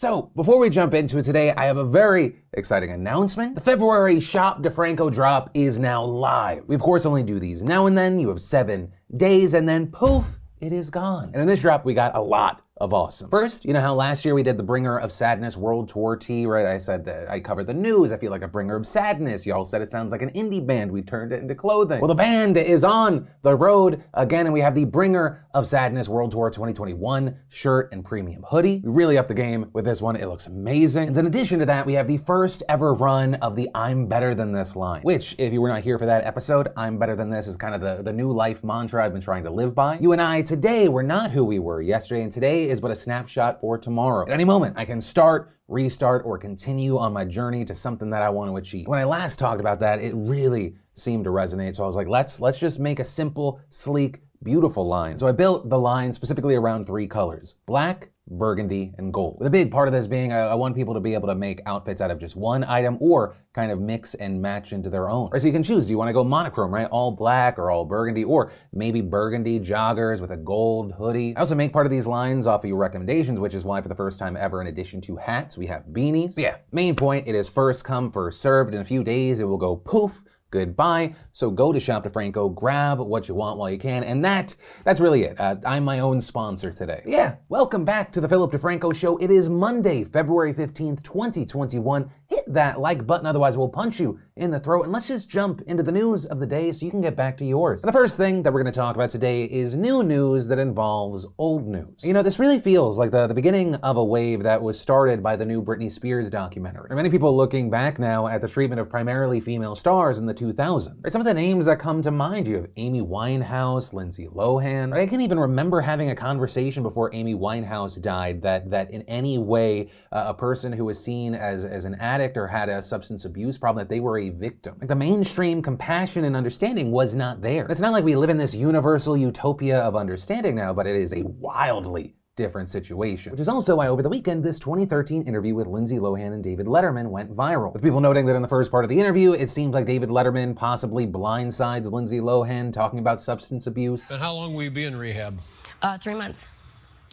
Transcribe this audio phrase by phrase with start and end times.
[0.00, 3.54] So, before we jump into it today, I have a very exciting announcement.
[3.54, 6.64] The February Shop DeFranco drop is now live.
[6.66, 8.18] We, of course, only do these now and then.
[8.18, 11.24] You have seven days, and then poof, it is gone.
[11.34, 13.28] And in this drop, we got a lot of awesome.
[13.28, 16.46] First, you know how last year we did the Bringer of Sadness World Tour tee,
[16.46, 16.64] right?
[16.64, 18.10] I said that I covered the news.
[18.10, 19.44] I feel like a bringer of sadness.
[19.44, 20.90] Y'all said it sounds like an indie band.
[20.90, 22.00] We turned it into clothing.
[22.00, 26.08] Well, the band is on the road again, and we have the Bringer of Sadness
[26.08, 28.80] World Tour 2021 shirt and premium hoodie.
[28.82, 30.16] We really upped the game with this one.
[30.16, 31.08] It looks amazing.
[31.08, 34.34] And in addition to that, we have the first ever run of the I'm Better
[34.34, 37.28] Than This line, which, if you were not here for that episode, I'm Better Than
[37.28, 39.98] This is kind of the, the new life mantra I've been trying to live by.
[39.98, 42.94] You and I today were not who we were yesterday, and today is but a
[42.94, 44.26] snapshot for tomorrow.
[44.26, 48.22] At any moment, I can start, restart, or continue on my journey to something that
[48.22, 48.86] I want to achieve.
[48.86, 51.74] When I last talked about that, it really seemed to resonate.
[51.74, 55.18] So I was like, let's let's just make a simple, sleek, beautiful line.
[55.18, 59.38] So I built the line specifically around three colors: black, burgundy, and gold.
[59.40, 61.60] A big part of this being, I, I, want people to be able to make
[61.66, 65.30] outfits out of just one item or kind of mix and match into their own.
[65.30, 65.86] Right, so you can choose.
[65.86, 66.86] Do you want to go monochrome, right?
[66.90, 71.36] All black or all burgundy, or maybe burgundy joggers with a gold hoodie.
[71.36, 73.88] I also make part of these lines off of your recommendations, which is why for
[73.88, 76.36] the first time ever, in addition to hats, we have beanies.
[76.36, 78.74] But yeah, main point, it is first come, first served.
[78.74, 81.14] In a few days, it will go poof goodbye.
[81.32, 85.00] So go to Shop DeFranco, grab what you want while you can, and that that's
[85.00, 85.40] really it.
[85.40, 87.02] Uh, I'm my own sponsor today.
[87.06, 89.16] Yeah, welcome back to the Philip DeFranco Show.
[89.18, 92.10] It is Monday, February 15th, 2021.
[92.28, 94.84] Hit that like button, otherwise we'll punch you in the throat.
[94.84, 97.36] And let's just jump into the news of the day so you can get back
[97.38, 97.82] to yours.
[97.82, 100.58] And the first thing that we're going to talk about today is new news that
[100.58, 102.02] involves old news.
[102.02, 105.22] You know, this really feels like the, the beginning of a wave that was started
[105.22, 106.86] by the new Britney Spears documentary.
[106.88, 110.24] There are many people looking back now at the treatment of primarily female stars in
[110.24, 111.04] the 2000s.
[111.04, 114.92] Right, some of the names that come to mind, you have Amy Winehouse, Lindsay Lohan.
[114.92, 119.02] Right, I can't even remember having a conversation before Amy Winehouse died that that in
[119.02, 122.80] any way uh, a person who was seen as, as an addict or had a
[122.80, 124.76] substance abuse problem, that they were a victim.
[124.80, 127.66] Like the mainstream compassion and understanding was not there.
[127.66, 131.12] It's not like we live in this universal utopia of understanding now, but it is
[131.12, 133.32] a wildly different situation.
[133.32, 136.66] Which is also why over the weekend, this 2013 interview with Lindsay Lohan and David
[136.66, 137.72] Letterman went viral.
[137.72, 140.08] With people noting that in the first part of the interview, it seems like David
[140.08, 144.10] Letterman possibly blindsides Lindsay Lohan talking about substance abuse.
[144.10, 145.40] And how long will you be in rehab?
[145.82, 146.46] Uh, three months.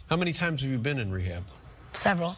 [0.08, 1.44] How many times have you been in rehab?
[1.92, 2.36] Several.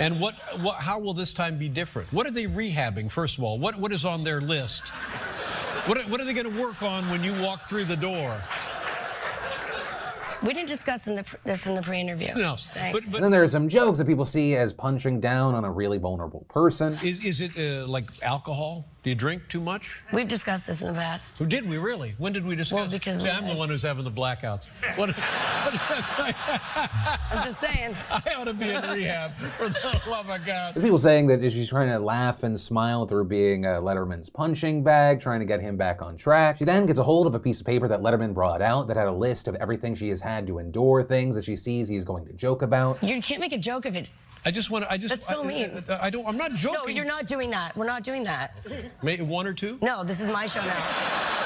[0.00, 2.10] And what, what, how will this time be different?
[2.10, 3.58] What are they rehabbing, first of all?
[3.58, 4.88] What, what is on their list?
[5.84, 8.42] What, what are they going to work on when you walk through the door?
[10.42, 12.34] We didn't discuss in the, this in the pre-interview.
[12.34, 12.56] No,
[12.92, 15.64] but, but, and then there are some jokes that people see as punching down on
[15.64, 16.98] a really vulnerable person.
[17.02, 18.86] Is, is it uh, like alcohol?
[19.02, 20.02] Do you drink too much?
[20.12, 21.40] We've discussed this in the past.
[21.40, 22.14] Oh, did we really?
[22.18, 22.76] When did we discuss?
[22.76, 24.68] Well, because See, I'm the one who's having the blackouts.
[24.96, 27.20] What, is, what is that?
[27.32, 27.96] I'm just saying.
[28.10, 30.74] I ought to be in rehab for the love of God.
[30.74, 34.82] There's people saying that she's trying to laugh and smile through being uh, Letterman's punching
[34.84, 36.58] bag, trying to get him back on track.
[36.58, 38.98] She then gets a hold of a piece of paper that Letterman brought out that
[38.98, 42.04] had a list of everything she has had to endure, things that she sees he's
[42.04, 43.02] going to joke about.
[43.02, 44.08] You can't make a joke of it.
[44.44, 44.92] I just want to.
[44.92, 45.14] I just.
[45.14, 45.84] That's so I, mean.
[45.88, 46.26] I, I, don't.
[46.26, 46.80] I'm not joking.
[46.82, 47.76] No, you're not doing that.
[47.76, 48.60] We're not doing that.
[49.02, 49.78] Maybe one or two.
[49.82, 51.40] No, this is my show now.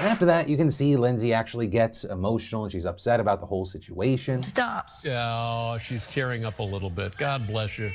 [0.00, 3.46] And after that, you can see Lindsay actually gets emotional and she's upset about the
[3.46, 4.42] whole situation.
[4.42, 4.88] Stop.
[5.06, 7.16] Oh, she's tearing up a little bit.
[7.16, 7.92] God bless you.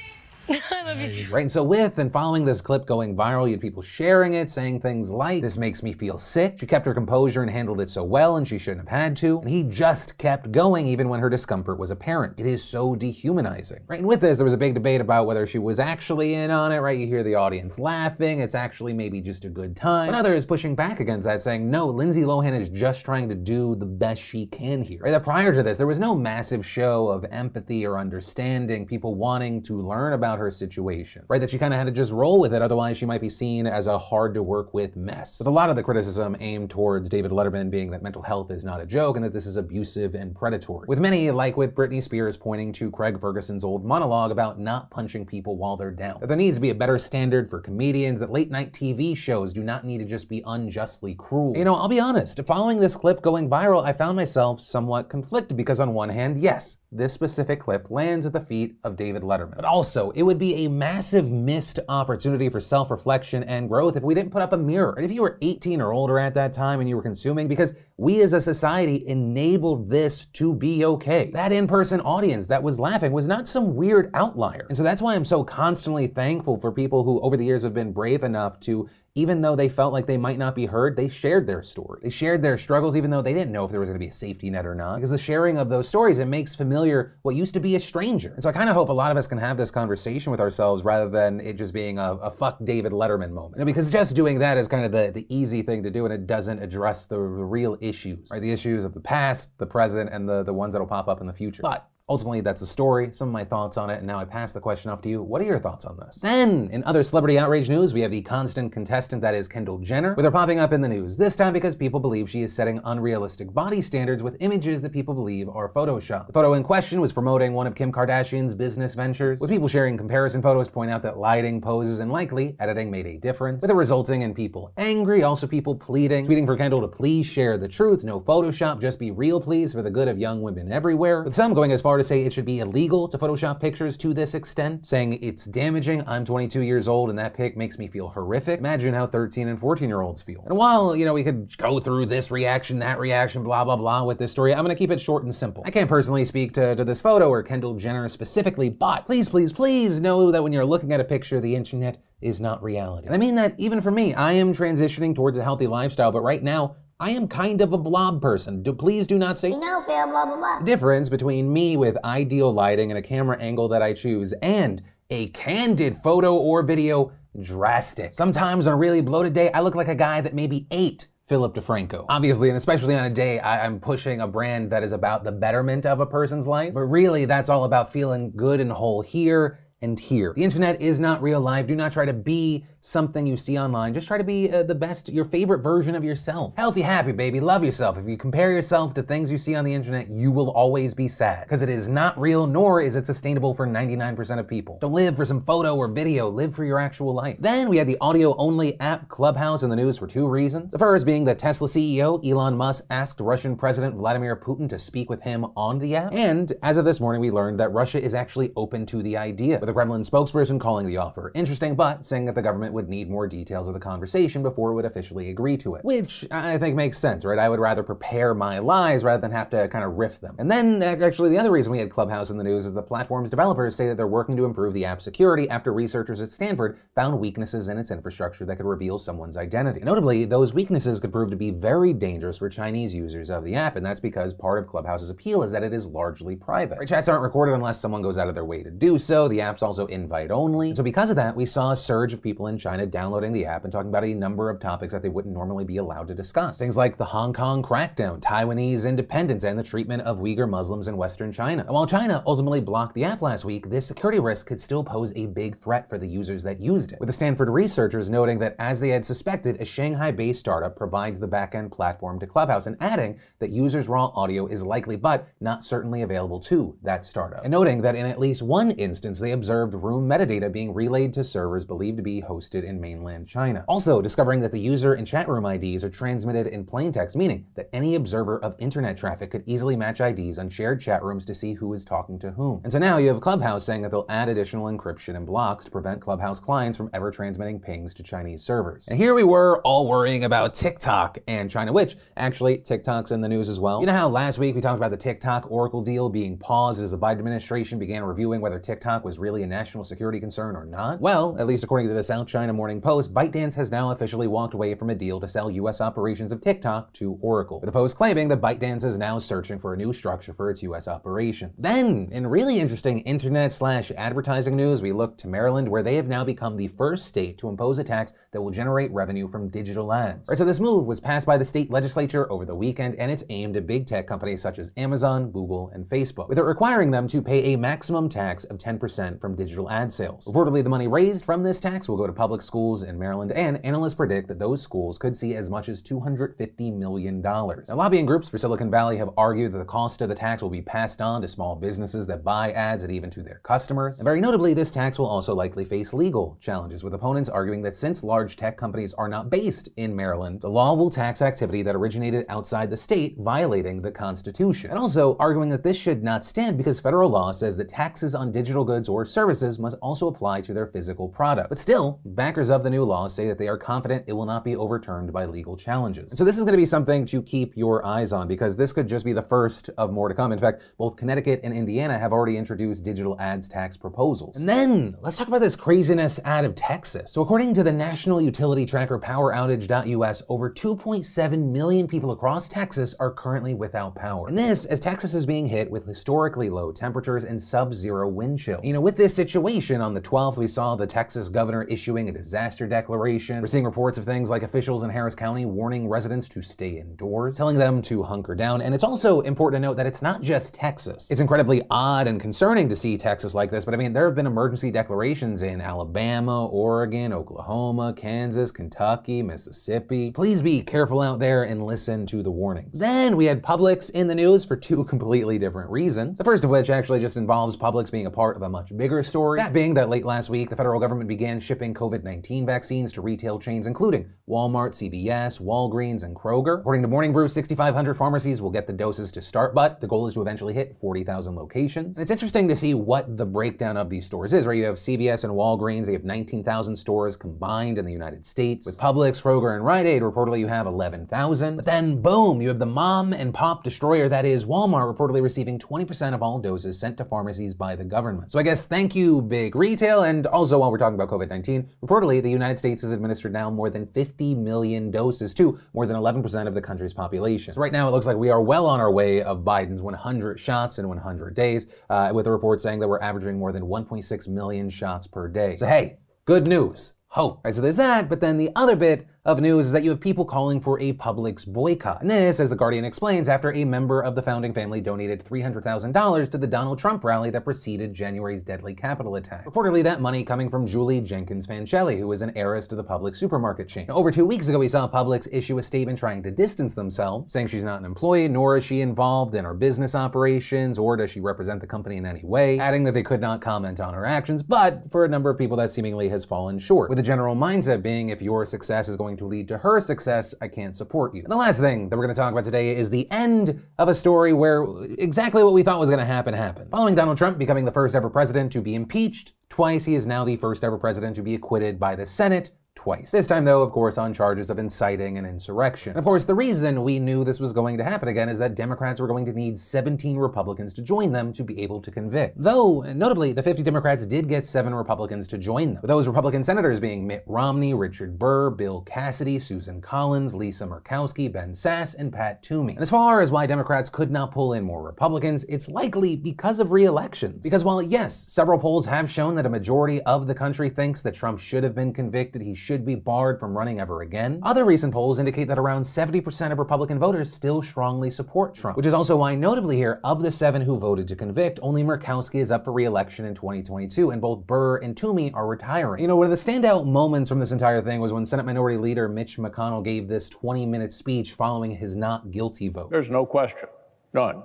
[0.71, 1.31] I love you too.
[1.31, 4.49] Right, and so with and following this clip going viral, you had people sharing it,
[4.49, 6.57] saying things like, This makes me feel sick.
[6.59, 9.39] She kept her composure and handled it so well, and she shouldn't have had to.
[9.41, 12.39] And he just kept going even when her discomfort was apparent.
[12.39, 13.81] It is so dehumanizing.
[13.87, 16.49] Right, and with this, there was a big debate about whether she was actually in
[16.49, 16.97] on it, right?
[16.97, 20.07] You hear the audience laughing, it's actually maybe just a good time.
[20.07, 23.75] But others pushing back against that, saying, No, Lindsay Lohan is just trying to do
[23.75, 25.01] the best she can here.
[25.01, 29.13] Right, that prior to this, there was no massive show of empathy or understanding, people
[29.13, 31.39] wanting to learn about her situation, right?
[31.39, 33.67] That she kind of had to just roll with it, otherwise she might be seen
[33.67, 35.39] as a hard to work with mess.
[35.39, 38.65] With a lot of the criticism aimed towards David Letterman being that mental health is
[38.65, 40.85] not a joke and that this is abusive and predatory.
[40.87, 45.25] With many, like with Britney Spears, pointing to Craig Ferguson's old monologue about not punching
[45.25, 46.19] people while they're down.
[46.19, 49.53] That there needs to be a better standard for comedians, that late night TV shows
[49.53, 51.55] do not need to just be unjustly cruel.
[51.55, 55.57] You know, I'll be honest, following this clip going viral, I found myself somewhat conflicted
[55.57, 59.55] because on one hand, yes, this specific clip lands at the feet of David Letterman.
[59.55, 64.03] But also, it would be a massive missed opportunity for self reflection and growth if
[64.03, 64.93] we didn't put up a mirror.
[64.93, 67.73] And if you were 18 or older at that time and you were consuming, because
[67.99, 71.31] we as a society enabled this to be okay.
[71.33, 74.65] That in person audience that was laughing was not some weird outlier.
[74.69, 77.73] And so that's why I'm so constantly thankful for people who over the years have
[77.73, 81.09] been brave enough to even though they felt like they might not be heard, they
[81.09, 81.99] shared their story.
[82.03, 84.11] They shared their struggles, even though they didn't know if there was to be a
[84.11, 84.95] safety net or not.
[84.95, 88.33] Because the sharing of those stories, it makes familiar what used to be a stranger.
[88.33, 90.39] And so I kind of hope a lot of us can have this conversation with
[90.39, 93.55] ourselves rather than it just being a, a fuck David Letterman moment.
[93.57, 96.13] And because just doing that is kind of the, the easy thing to do, and
[96.13, 98.41] it doesn't address the, the real issues, right?
[98.41, 101.27] The issues of the past, the present, and the, the ones that'll pop up in
[101.27, 101.61] the future.
[101.61, 104.51] But Ultimately, that's the story, some of my thoughts on it, and now I pass
[104.51, 105.21] the question off to you.
[105.21, 106.15] What are your thoughts on this?
[106.15, 110.15] Then, in other celebrity outrage news, we have the constant contestant that is Kendall Jenner,
[110.15, 112.81] with her popping up in the news, this time because people believe she is setting
[112.83, 116.25] unrealistic body standards with images that people believe are Photoshop.
[116.25, 119.95] The photo in question was promoting one of Kim Kardashian's business ventures, with people sharing
[119.95, 123.75] comparison photos point out that lighting, poses, and likely editing made a difference, with it
[123.75, 128.03] resulting in people angry, also people pleading, tweeting for Kendall to please share the truth,
[128.03, 131.53] no Photoshop, just be real please for the good of young women everywhere, with some
[131.53, 134.85] going as far to say it should be illegal to Photoshop pictures to this extent,
[134.85, 136.03] saying it's damaging.
[136.07, 138.59] I'm 22 years old and that pic makes me feel horrific.
[138.59, 140.43] Imagine how 13 and 14 year olds feel.
[140.47, 144.03] And while, you know, we could go through this reaction, that reaction, blah, blah, blah
[144.03, 145.63] with this story, I'm gonna keep it short and simple.
[145.65, 149.53] I can't personally speak to, to this photo or Kendall Jenner specifically, but please, please,
[149.53, 153.07] please know that when you're looking at a picture, the internet is not reality.
[153.07, 156.21] And I mean that even for me, I am transitioning towards a healthy lifestyle, but
[156.21, 158.61] right now, I am kind of a blob person.
[158.61, 160.59] Do, please do not say You know, Phil, blah, blah, blah.
[160.59, 165.27] difference between me with ideal lighting and a camera angle that I choose and a
[165.27, 168.13] candid photo or video drastic.
[168.13, 171.55] Sometimes on a really bloated day, I look like a guy that maybe ate Philip
[171.55, 172.05] DeFranco.
[172.09, 175.31] Obviously, and especially on a day I, am pushing a brand that is about the
[175.31, 179.59] betterment of a person's life, but really that's all about feeling good and whole here
[179.81, 180.33] and here.
[180.35, 181.65] The internet is not real life.
[181.65, 183.93] Do not try to be something you see online.
[183.93, 186.55] Just try to be uh, the best, your favorite version of yourself.
[186.55, 187.39] Healthy, happy, baby.
[187.39, 187.97] Love yourself.
[187.97, 191.07] If you compare yourself to things you see on the internet, you will always be
[191.07, 194.77] sad because it is not real, nor is it sustainable for 99% of people.
[194.81, 197.37] Don't live for some photo or video, live for your actual life.
[197.39, 200.71] Then we had the audio only app Clubhouse in the news for two reasons.
[200.71, 205.09] The first being that Tesla CEO Elon Musk asked Russian President Vladimir Putin to speak
[205.09, 206.13] with him on the app.
[206.13, 209.59] And as of this morning, we learned that Russia is actually open to the idea,
[209.59, 213.09] with a Kremlin spokesperson calling the offer interesting, but saying that the government would need
[213.09, 215.83] more details of the conversation before it would officially agree to it.
[215.83, 217.39] Which I think makes sense, right?
[217.39, 220.35] I would rather prepare my lies rather than have to kind of riff them.
[220.39, 223.29] And then, actually, the other reason we had Clubhouse in the news is the platform's
[223.29, 227.19] developers say that they're working to improve the app's security after researchers at Stanford found
[227.19, 229.79] weaknesses in its infrastructure that could reveal someone's identity.
[229.81, 233.75] Notably, those weaknesses could prove to be very dangerous for Chinese users of the app,
[233.75, 236.77] and that's because part of Clubhouse's appeal is that it is largely private.
[236.77, 236.87] Right?
[236.87, 239.27] Chats aren't recorded unless someone goes out of their way to do so.
[239.27, 240.75] The app's also invite only.
[240.75, 243.63] So because of that, we saw a surge of people in China downloading the app
[243.63, 246.59] and talking about a number of topics that they wouldn't normally be allowed to discuss.
[246.59, 250.97] Things like the Hong Kong crackdown, Taiwanese independence, and the treatment of Uyghur Muslims in
[250.97, 251.63] Western China.
[251.63, 255.13] And while China ultimately blocked the app last week, this security risk could still pose
[255.15, 256.99] a big threat for the users that used it.
[256.99, 261.27] With the Stanford researchers noting that as they had suspected, a Shanghai-based startup provides the
[261.27, 266.01] backend platform to Clubhouse and adding that users' raw audio is likely but not certainly
[266.01, 267.43] available to that startup.
[267.43, 271.23] And noting that in at least one instance they observed room metadata being relayed to
[271.23, 273.63] servers believed to be hosted in mainland China.
[273.67, 277.45] Also, discovering that the user and chat room IDs are transmitted in plain text, meaning
[277.55, 281.35] that any observer of internet traffic could easily match IDs on shared chat rooms to
[281.35, 282.61] see who is talking to whom.
[282.63, 285.71] And so now you have Clubhouse saying that they'll add additional encryption and blocks to
[285.71, 288.87] prevent Clubhouse clients from ever transmitting pings to Chinese servers.
[288.87, 293.29] And here we were all worrying about TikTok and China, which actually TikTok's in the
[293.29, 293.79] news as well.
[293.79, 296.91] You know how last week we talked about the TikTok Oracle deal being paused as
[296.91, 300.99] the Biden administration began reviewing whether TikTok was really a national security concern or not?
[300.99, 304.53] Well, at least according to the South China Morning Post, ByteDance has now officially walked
[304.53, 305.81] away from a deal to sell U.S.
[305.81, 309.73] operations of TikTok to Oracle, with the Post claiming that ByteDance is now searching for
[309.73, 310.87] a new structure for its U.S.
[310.87, 311.53] operations.
[311.57, 316.07] Then, in really interesting internet slash advertising news, we look to Maryland, where they have
[316.07, 319.91] now become the first state to impose a tax that will generate revenue from digital
[319.91, 320.29] ads.
[320.29, 323.25] Right, so this move was passed by the state legislature over the weekend, and it's
[323.29, 327.05] aimed at big tech companies such as Amazon, Google, and Facebook, with it requiring them
[327.09, 330.25] to pay a maximum tax of 10% from digital ad sales.
[330.25, 333.63] Reportedly, the money raised from this tax will go to public schools in Maryland, and
[333.65, 337.21] analysts predict that those schools could see as much as $250 million.
[337.21, 340.49] Now, lobbying groups for Silicon Valley have argued that the cost of the tax will
[340.49, 343.99] be passed on to small businesses that buy ads and even to their customers.
[343.99, 347.75] And very notably, this tax will also likely face legal challenges, with opponents arguing that
[347.75, 351.75] since large tech companies are not based in Maryland, the law will tax activity that
[351.75, 354.69] originated outside the state, violating the Constitution.
[354.69, 358.31] And also arguing that this should not stand because federal law says that taxes on
[358.31, 361.49] digital goods or services must also apply to their physical product.
[361.49, 364.43] But still, backers of the new law say that they are confident it will not
[364.43, 366.17] be overturned by legal challenges.
[366.17, 368.89] So this is going to be something to keep your eyes on because this could
[368.89, 370.33] just be the first of more to come.
[370.33, 374.35] In fact, both Connecticut and Indiana have already introduced digital ads tax proposals.
[374.35, 377.13] And then let's talk about this craziness out of Texas.
[377.13, 383.11] So according to the National Utility Tracker PowerOutage.us, over 2.7 million people across Texas are
[383.11, 384.27] currently without power.
[384.27, 388.59] And this as Texas is being hit with historically low temperatures and sub-zero wind chill.
[388.61, 392.17] You know, with this situation on the 12th, we saw the Texas governor issuing a
[392.17, 393.41] disaster declaration.
[393.41, 397.37] We're seeing reports of things like officials in Harris County warning residents to stay indoors,
[397.37, 398.61] telling them to hunker down.
[398.61, 401.09] And it's also important to note that it's not just Texas.
[401.11, 404.15] It's incredibly odd and concerning to see Texas like this, but I mean, there have
[404.15, 410.11] been emergency declarations in Alabama, Oregon, Oklahoma, Kansas, Kentucky, Mississippi.
[410.11, 412.79] Please be careful out there and listen to the warnings.
[412.79, 416.17] Then we had Publix in the news for two completely different reasons.
[416.17, 419.03] The first of which actually just involves Publix being a part of a much bigger
[419.03, 419.39] story.
[419.39, 423.01] That being that late last week, the federal government began shipping COVID 19 vaccines to
[423.01, 426.59] retail chains including Walmart, CVS, Walgreens, and Kroger.
[426.59, 430.07] According to Morning Brew, 6,500 pharmacies will get the doses to start, but the goal
[430.07, 431.97] is to eventually hit 40,000 locations.
[431.97, 434.57] It's interesting to see what the breakdown of these stores is, right?
[434.57, 438.67] You have CVS and Walgreens, they have 19,000 stores combined in the United States.
[438.67, 441.55] With Publix, Kroger, and Rite Aid, reportedly you have 11,000.
[441.55, 445.57] But then, boom, you have the mom and pop destroyer that is Walmart reportedly receiving
[445.57, 448.31] 20% of all doses sent to pharmacies by the government.
[448.31, 450.03] So I guess thank you, big retail.
[450.03, 453.49] And also, while we're talking about COVID 19, reportedly the United States has administered now
[453.49, 457.53] more than 50 million doses to more than 11% of the country's population.
[457.53, 460.39] So right now, it looks like we are well on our way of Biden's 100
[460.39, 464.27] shots in 100 days, uh, with a report saying that we're averaging more than 1.6
[464.27, 465.55] million shots per day.
[465.55, 466.93] So hey, good news.
[467.07, 467.41] Hope.
[467.43, 469.99] Right, so there's that, but then the other bit of news is that you have
[469.99, 472.01] people calling for a Publix boycott.
[472.01, 476.31] And this, as The Guardian explains, after a member of the founding family donated $300,000
[476.31, 479.45] to the Donald Trump rally that preceded January's deadly Capitol attack.
[479.45, 483.17] Reportedly, that money coming from Julie Jenkins Fancelli, who is an heiress to the Publix
[483.17, 483.87] supermarket chain.
[483.89, 487.33] Now, over two weeks ago, we saw Publix issue a statement trying to distance themselves,
[487.33, 491.11] saying she's not an employee, nor is she involved in our business operations, or does
[491.11, 494.05] she represent the company in any way, adding that they could not comment on her
[494.05, 497.35] actions, but for a number of people that seemingly has fallen short, with the general
[497.35, 501.15] mindset being if your success is going to lead to her success, I can't support
[501.15, 501.23] you.
[501.23, 503.87] And the last thing that we're going to talk about today is the end of
[503.87, 504.65] a story where
[504.97, 506.71] exactly what we thought was going to happen happened.
[506.71, 510.23] Following Donald Trump becoming the first ever president to be impeached twice, he is now
[510.23, 513.11] the first ever president to be acquitted by the Senate twice.
[513.11, 515.89] This time, though, of course, on charges of inciting an insurrection.
[515.91, 518.55] And of course, the reason we knew this was going to happen again is that
[518.55, 522.41] Democrats were going to need 17 Republicans to join them to be able to convict.
[522.41, 526.79] Though, notably, the 50 Democrats did get seven Republicans to join them, those Republican senators
[526.79, 532.41] being Mitt Romney, Richard Burr, Bill Cassidy, Susan Collins, Lisa Murkowski, Ben Sasse, and Pat
[532.43, 532.75] Toomey.
[532.75, 536.61] And as far as why Democrats could not pull in more Republicans, it's likely because
[536.61, 537.43] of re-elections.
[537.43, 541.13] Because while, yes, several polls have shown that a majority of the country thinks that
[541.13, 544.39] Trump should have been convicted, he should be barred from running ever again.
[544.43, 548.85] Other recent polls indicate that around 70% of Republican voters still strongly support Trump, which
[548.85, 552.51] is also why, notably here, of the seven who voted to convict, only Murkowski is
[552.51, 555.99] up for re-election in 2022, and both Burr and Toomey are retiring.
[555.99, 558.77] You know, one of the standout moments from this entire thing was when Senate Minority
[558.77, 562.91] Leader Mitch McConnell gave this 20-minute speech following his not guilty vote.
[562.91, 563.67] There's no question,
[564.13, 564.43] none,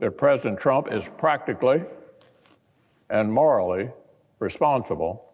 [0.00, 1.84] that President Trump is practically
[3.10, 3.88] and morally
[4.40, 5.26] responsible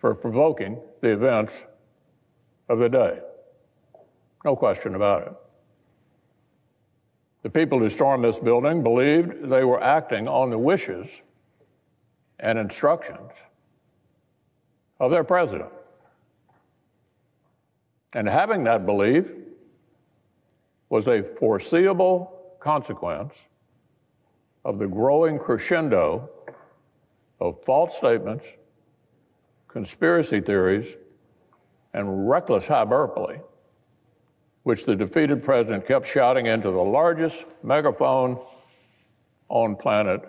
[0.00, 1.62] for provoking the events
[2.70, 3.18] of the day.
[4.46, 5.32] No question about it.
[7.42, 11.20] The people who stormed this building believed they were acting on the wishes
[12.38, 13.32] and instructions
[14.98, 15.70] of their president.
[18.14, 19.26] And having that belief
[20.88, 23.34] was a foreseeable consequence
[24.64, 26.30] of the growing crescendo
[27.38, 28.46] of false statements
[29.72, 30.96] conspiracy theories,
[31.94, 33.38] and reckless hyperbole,
[34.64, 38.38] which the defeated president kept shouting into the largest megaphone
[39.48, 40.22] on planet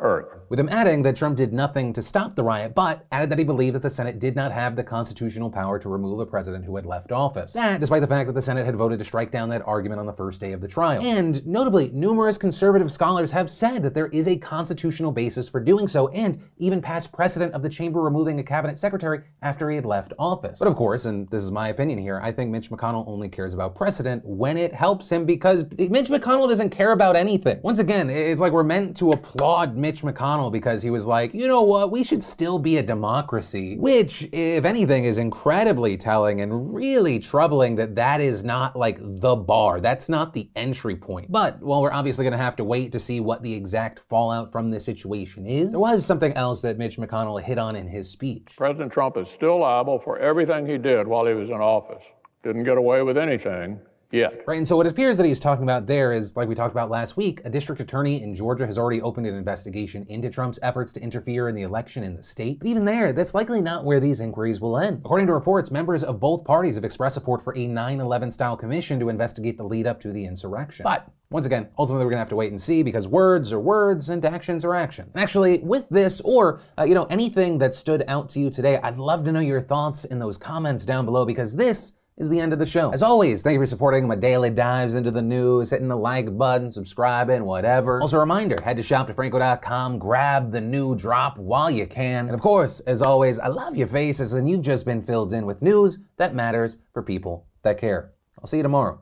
[0.00, 0.26] Earth.
[0.48, 3.44] With him adding that Trump did nothing to stop the riot, but added that he
[3.44, 6.76] believed that the Senate did not have the constitutional power to remove a president who
[6.76, 7.52] had left office.
[7.52, 10.06] That, despite the fact that the Senate had voted to strike down that argument on
[10.06, 11.02] the first day of the trial.
[11.02, 15.88] And notably, numerous conservative scholars have said that there is a constitutional basis for doing
[15.88, 19.84] so, and even past precedent of the chamber removing a cabinet secretary after he had
[19.84, 20.58] left office.
[20.60, 23.52] But of course, and this is my opinion here, I think Mitch McConnell only cares
[23.52, 27.58] about precedent when it helps him because Mitch McConnell doesn't care about anything.
[27.62, 31.32] Once again, it's like we're meant to applaud Mitch Mitch McConnell because he was like,
[31.32, 33.78] you know what, we should still be a democracy.
[33.78, 39.34] Which, if anything, is incredibly telling and really troubling that that is not like the
[39.34, 39.80] bar.
[39.80, 41.32] That's not the entry point.
[41.32, 44.52] But, well, we're obviously going to have to wait to see what the exact fallout
[44.52, 45.70] from this situation is.
[45.70, 48.48] There was something else that Mitch McConnell hit on in his speech.
[48.58, 52.04] President Trump is still liable for everything he did while he was in office.
[52.42, 54.42] Didn't get away with anything yet.
[54.46, 56.90] Right, and so what appears that he's talking about there is, like we talked about
[56.90, 60.92] last week, a district attorney in Georgia has already opened an investigation into Trump's efforts
[60.94, 62.60] to interfere in the election in the state.
[62.60, 65.02] But even there, that's likely not where these inquiries will end.
[65.04, 68.56] According to reports, members of both parties have expressed support for a 9 11 style
[68.56, 70.84] commission to investigate the lead up to the insurrection.
[70.84, 74.08] But once again, ultimately we're gonna have to wait and see because words are words
[74.08, 75.16] and actions are actions.
[75.16, 78.96] Actually, with this or uh, you know anything that stood out to you today, I'd
[78.96, 82.52] love to know your thoughts in those comments down below because this is the end
[82.52, 82.90] of the show.
[82.90, 86.36] As always, thank you for supporting my daily dives into the news, hitting the like
[86.36, 88.00] button, subscribing, whatever.
[88.00, 92.26] Also, a reminder head to shopdefranco.com, grab the new drop while you can.
[92.26, 95.46] And of course, as always, I love your faces, and you've just been filled in
[95.46, 98.12] with news that matters for people that care.
[98.38, 99.00] I'll see you tomorrow.